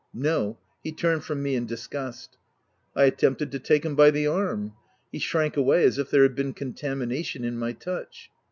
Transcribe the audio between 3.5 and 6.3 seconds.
to take him by the arm. He shrank away as if there